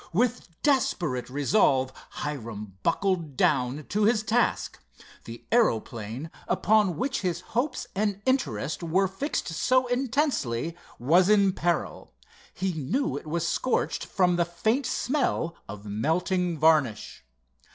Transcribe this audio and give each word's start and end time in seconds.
With 0.13 0.49
desperate 0.63 1.29
resolve 1.29 1.93
Hiram 2.09 2.79
buckled 2.81 3.37
down 3.37 3.85
to 3.89 4.05
his 4.05 4.23
task. 4.23 4.79
The 5.25 5.45
aeroplane, 5.51 6.31
upon 6.47 6.97
which 6.97 7.21
his 7.21 7.41
hopes 7.41 7.85
and 7.93 8.19
interest 8.25 8.81
were 8.81 9.07
fixed 9.07 9.49
so 9.49 9.85
intensely, 9.85 10.75
was 10.97 11.29
in 11.29 11.53
peril. 11.53 12.15
He 12.51 12.73
knew 12.73 13.15
it 13.15 13.27
was 13.27 13.47
scorched, 13.47 14.05
from 14.07 14.37
the 14.37 14.45
faint 14.45 14.87
smell 14.87 15.55
of 15.69 15.85
melting 15.85 16.57
varnish. 16.57 17.23